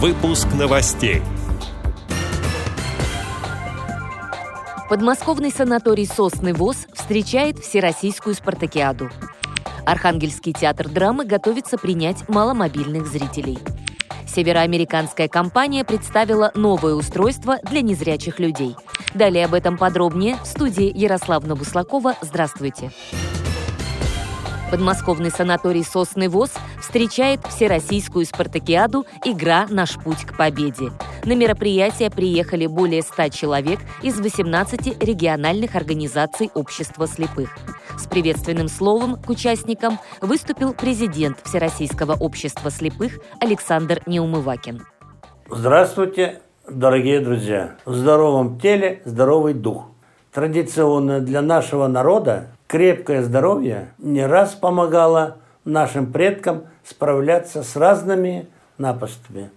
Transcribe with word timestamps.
Выпуск 0.00 0.46
новостей. 0.56 1.22
Подмосковный 4.88 5.50
санаторий 5.50 6.06
«Сосны 6.06 6.54
ВОЗ» 6.54 6.86
встречает 6.94 7.58
Всероссийскую 7.58 8.36
спартакиаду. 8.36 9.10
Архангельский 9.84 10.52
театр 10.52 10.88
драмы 10.88 11.24
готовится 11.24 11.78
принять 11.78 12.28
маломобильных 12.28 13.08
зрителей. 13.08 13.58
Североамериканская 14.28 15.26
компания 15.26 15.84
представила 15.84 16.52
новое 16.54 16.94
устройство 16.94 17.58
для 17.64 17.82
незрячих 17.82 18.38
людей. 18.38 18.76
Далее 19.14 19.46
об 19.46 19.54
этом 19.54 19.76
подробнее 19.76 20.36
в 20.44 20.46
студии 20.46 20.96
Ярославна 20.96 21.56
Буслакова. 21.56 22.14
Здравствуйте. 22.22 22.92
Подмосковный 24.70 25.32
санаторий 25.32 25.82
«Сосны 25.82 26.28
ВОЗ» 26.28 26.52
встречает 26.88 27.40
Всероссийскую 27.46 28.24
спартакиаду 28.24 29.04
«Игра. 29.22 29.66
Наш 29.68 29.98
путь 30.02 30.24
к 30.24 30.34
победе». 30.34 30.90
На 31.22 31.34
мероприятие 31.34 32.10
приехали 32.10 32.66
более 32.66 33.02
100 33.02 33.28
человек 33.28 33.78
из 34.02 34.18
18 34.18 35.02
региональных 35.02 35.76
организаций 35.76 36.50
общества 36.54 37.06
слепых. 37.06 37.54
С 37.98 38.06
приветственным 38.06 38.68
словом 38.68 39.16
к 39.16 39.28
участникам 39.28 39.98
выступил 40.22 40.72
президент 40.72 41.36
Всероссийского 41.44 42.14
общества 42.14 42.70
слепых 42.70 43.18
Александр 43.38 44.00
Неумывакин. 44.06 44.80
Здравствуйте, 45.50 46.40
дорогие 46.66 47.20
друзья! 47.20 47.76
В 47.84 47.92
здоровом 47.92 48.58
теле 48.58 49.02
здоровый 49.04 49.52
дух. 49.52 49.88
Традиционно 50.32 51.20
для 51.20 51.42
нашего 51.42 51.86
народа 51.86 52.46
крепкое 52.66 53.22
здоровье 53.22 53.92
не 53.98 54.24
раз 54.24 54.54
помогало 54.54 55.36
нашим 55.66 56.10
предкам 56.10 56.64
справляться 56.88 57.62
с 57.62 57.76
разными 57.76 58.46
напастями 58.78 59.50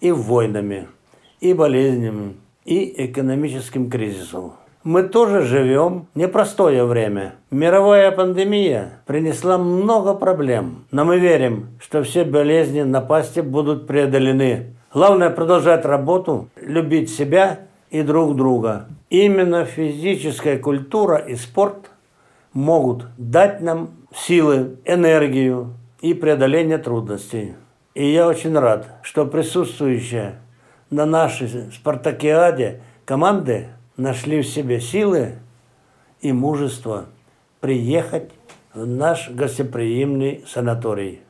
и 0.00 0.10
войнами, 0.12 0.88
и 1.40 1.52
болезнями, 1.52 2.36
и 2.64 3.06
экономическим 3.06 3.90
кризисом. 3.90 4.54
Мы 4.82 5.02
тоже 5.04 5.42
живем 5.42 6.06
непростое 6.14 6.84
время. 6.84 7.36
Мировая 7.50 8.10
пандемия 8.10 9.00
принесла 9.06 9.56
много 9.58 10.14
проблем, 10.14 10.84
но 10.90 11.04
мы 11.04 11.18
верим, 11.18 11.68
что 11.80 12.02
все 12.02 12.24
болезни, 12.24 12.82
напасти 12.82 13.40
будут 13.40 13.86
преодолены. 13.86 14.74
Главное 14.92 15.30
продолжать 15.30 15.84
работу, 15.84 16.48
любить 16.56 17.10
себя 17.10 17.60
и 17.90 18.02
друг 18.02 18.36
друга. 18.36 18.86
Именно 19.10 19.64
физическая 19.64 20.58
культура 20.58 21.16
и 21.16 21.34
спорт 21.34 21.90
могут 22.52 23.06
дать 23.16 23.60
нам 23.60 23.90
силы, 24.14 24.76
энергию 24.84 25.74
и 26.04 26.12
преодоление 26.12 26.76
трудностей. 26.76 27.54
И 27.94 28.12
я 28.12 28.28
очень 28.28 28.58
рад, 28.58 28.88
что 29.00 29.24
присутствующие 29.24 30.34
на 30.90 31.06
нашей 31.06 31.72
спартакиаде 31.72 32.82
команды 33.06 33.68
нашли 33.96 34.42
в 34.42 34.46
себе 34.46 34.80
силы 34.80 35.38
и 36.20 36.30
мужество 36.30 37.06
приехать 37.60 38.30
в 38.74 38.86
наш 38.86 39.30
гостеприимный 39.30 40.44
санаторий. 40.46 41.20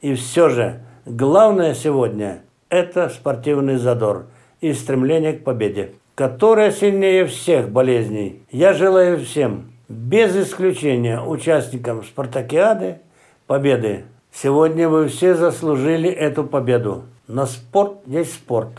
И 0.00 0.14
все 0.14 0.48
же 0.48 0.80
главное 1.04 1.74
сегодня– 1.74 2.44
это 2.70 3.10
спортивный 3.10 3.76
задор 3.76 4.24
и 4.62 4.72
стремление 4.72 5.34
к 5.34 5.44
победе, 5.44 5.96
которое 6.14 6.70
сильнее 6.70 7.26
всех 7.26 7.68
болезней. 7.68 8.42
Я 8.50 8.72
желаю 8.72 9.22
всем– 9.22 9.70
без 9.88 10.34
исключения 10.34 11.20
участникам 11.20 12.02
спартакиады 12.04 13.00
победы. 13.46 14.04
Сегодня 14.32 14.88
вы 14.88 15.08
все 15.08 15.34
заслужили 15.34 16.10
эту 16.10 16.44
победу. 16.44 17.04
Но 17.28 17.46
спорт 17.46 17.98
есть 18.06 18.34
спорт. 18.34 18.72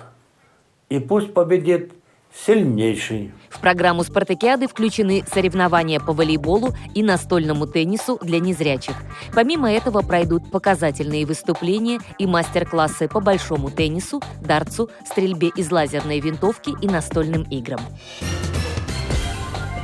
И 0.89 0.99
пусть 0.99 1.33
победит 1.33 1.94
сильнейший. 2.45 3.31
В 3.49 3.59
программу 3.61 4.03
«Спартакиады» 4.03 4.67
включены 4.67 5.23
соревнования 5.31 5.99
по 5.99 6.14
волейболу 6.14 6.76
и 6.93 7.02
настольному 7.02 7.65
теннису 7.65 8.20
для 8.21 8.39
незрячих. 8.39 8.95
Помимо 9.33 9.71
этого 9.71 10.02
пройдут 10.02 10.52
показательные 10.52 11.26
выступления 11.26 11.99
и 12.20 12.27
мастер-классы 12.27 13.08
по 13.08 13.21
большому 13.21 13.71
теннису, 13.71 14.21
дартсу, 14.42 14.89
стрельбе 15.09 15.49
из 15.55 15.71
лазерной 15.71 16.20
винтовки 16.20 16.73
и 16.82 16.87
настольным 16.87 17.43
играм. 17.43 17.80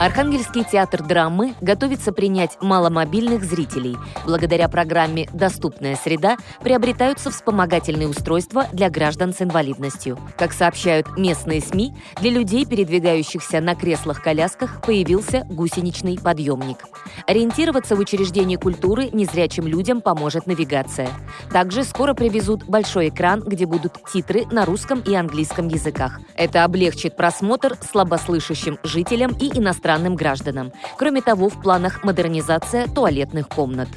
Архангельский 0.02 0.64
театр 0.64 1.04
драмы 1.04 1.54
готовится 1.62 2.12
принять 2.12 2.58
маломобильных 2.60 3.44
зрителей. 3.44 3.98
Благодаря 4.26 4.68
программе 4.68 5.30
«Доступная 5.32 5.96
среда» 5.96 6.38
приобретаются 6.64 7.30
вспомогательные 7.30 8.08
устройства 8.08 8.66
для 8.74 8.90
граждан 8.90 9.32
с 9.32 9.44
инвалидностью. 9.44 10.18
Как 10.40 10.54
сообщают 10.54 11.20
местные 11.20 11.62
СМИ, 11.62 11.94
для 12.20 12.32
людей, 12.32 12.66
передвигающихся 12.66 13.62
на 13.62 13.76
креслах-колясках, 13.76 14.82
появился 14.82 15.46
гусеничный 15.52 16.18
подъемник. 16.18 16.80
Ориентироваться 17.28 17.96
в 17.96 18.00
учреждении 18.00 18.56
культуры 18.56 19.10
незрячим 19.14 19.68
людям 19.68 20.02
поможет 20.02 20.48
навигация. 20.48 21.10
Также 21.52 21.84
скоро 21.84 22.16
привезут 22.16 22.64
большой 22.64 23.10
экран, 23.10 23.42
где 23.42 23.68
будут 23.68 23.98
титры 24.12 24.48
на 24.48 24.66
русском 24.66 25.02
и 25.02 25.14
английском 25.14 25.68
языках. 25.68 26.20
Это 26.36 26.64
облегчит 26.64 27.16
просмотр 27.16 27.78
слабослышащим 27.92 28.80
жителям 28.84 29.38
и 29.40 29.56
иностранным 29.56 29.91
иностранным 29.92 30.16
гражданам. 30.16 30.72
Кроме 30.98 31.22
того, 31.22 31.50
в 31.50 31.62
планах 31.62 32.04
модернизация 32.04 32.88
туалетных 32.88 33.50
комнат. 33.50 33.90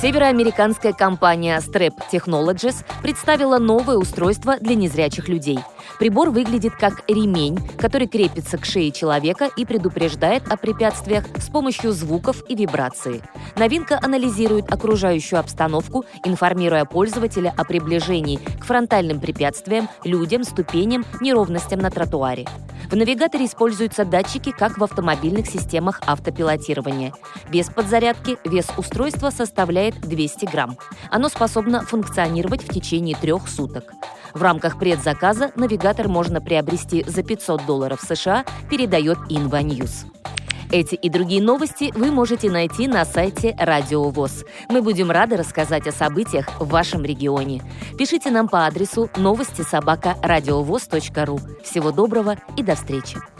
Североамериканская 0.00 0.92
компания 0.92 1.58
Strap 1.58 1.94
Technologies 2.12 2.84
представила 3.02 3.58
новое 3.58 3.96
устройство 3.96 4.58
для 4.60 4.74
незрячих 4.74 5.28
людей. 5.28 5.58
Прибор 5.98 6.30
выглядит 6.30 6.74
как 6.76 7.02
ремень, 7.08 7.58
который 7.78 8.06
крепится 8.06 8.58
к 8.58 8.64
шее 8.64 8.90
человека 8.90 9.48
и 9.56 9.64
предупреждает 9.64 10.50
о 10.50 10.56
препятствиях 10.56 11.24
с 11.38 11.48
помощью 11.48 11.92
звуков 11.92 12.42
и 12.48 12.54
вибрации. 12.54 13.22
Новинка 13.56 13.98
анализирует 14.02 14.72
окружающую 14.72 15.40
обстановку, 15.40 16.04
информируя 16.24 16.84
пользователя 16.84 17.54
о 17.56 17.64
приближении 17.64 18.38
к 18.60 18.64
фронтальным 18.64 19.20
препятствиям, 19.20 19.88
людям, 20.04 20.44
ступеням, 20.44 21.04
неровностям 21.20 21.80
на 21.80 21.90
тротуаре. 21.90 22.46
В 22.90 22.94
навигаторе 22.94 23.46
используются 23.46 24.04
датчики, 24.04 24.52
как 24.52 24.78
в 24.78 24.84
автомобильных 24.84 25.46
системах 25.46 26.00
автопилотирования. 26.06 27.12
Без 27.50 27.68
подзарядки 27.68 28.38
вес 28.44 28.68
устройства 28.76 29.30
составляет 29.30 30.00
200 30.00 30.46
грамм. 30.46 30.78
Оно 31.10 31.28
способно 31.28 31.82
функционировать 31.82 32.62
в 32.62 32.72
течение 32.72 33.16
трех 33.16 33.48
суток. 33.48 33.92
В 34.34 34.42
рамках 34.42 34.78
предзаказа 34.78 35.52
навигатор 35.56 36.08
можно 36.08 36.40
приобрести 36.40 37.04
за 37.06 37.22
500 37.22 37.66
долларов 37.66 38.00
США, 38.00 38.44
передает 38.70 39.18
News. 39.28 40.06
Эти 40.72 40.96
и 40.96 41.08
другие 41.08 41.40
новости 41.40 41.92
вы 41.94 42.10
можете 42.10 42.50
найти 42.50 42.88
на 42.88 43.04
сайте 43.04 43.54
Радио 43.58 44.08
ВОЗ. 44.10 44.44
Мы 44.68 44.82
будем 44.82 45.10
рады 45.10 45.36
рассказать 45.36 45.86
о 45.86 45.92
событиях 45.92 46.48
в 46.60 46.68
вашем 46.68 47.04
регионе. 47.04 47.62
Пишите 47.96 48.30
нам 48.30 48.48
по 48.48 48.66
адресу 48.66 49.08
новости 49.16 49.62
собака 49.62 50.16
ру. 51.24 51.38
Всего 51.62 51.92
доброго 51.92 52.36
и 52.56 52.62
до 52.62 52.74
встречи! 52.74 53.35